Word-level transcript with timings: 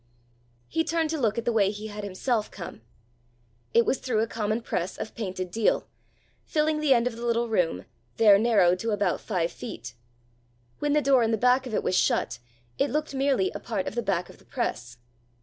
He 0.67 0.83
turned 0.83 1.11
to 1.11 1.19
look 1.19 1.37
at 1.37 1.45
the 1.45 1.51
way 1.53 1.69
he 1.69 1.85
had 1.85 2.03
himself 2.03 2.49
come: 2.49 2.81
it 3.71 3.85
was 3.85 3.99
through 3.99 4.21
a 4.21 4.25
common 4.27 4.63
press 4.63 4.97
of 4.97 5.13
painted 5.13 5.51
deal, 5.51 5.87
filling 6.43 6.79
the 6.79 6.91
end 6.91 7.05
of 7.05 7.15
the 7.15 7.23
little 7.23 7.47
room, 7.47 7.85
there 8.17 8.39
narrowed 8.39 8.79
to 8.79 8.89
about 8.89 9.21
five 9.21 9.51
feet. 9.51 9.93
When 10.79 10.93
the 10.93 11.03
door 11.03 11.21
in 11.21 11.29
the 11.29 11.37
back 11.37 11.67
of 11.67 11.75
it 11.75 11.83
was 11.83 11.95
shut, 11.95 12.39
it 12.79 12.89
looked 12.89 13.13
merely 13.13 13.51
a 13.51 13.59
part 13.59 13.85
of 13.87 13.93
the 13.93 14.01
back 14.01 14.27
of 14.27 14.39
the 14.39 14.45
press. 14.45 14.97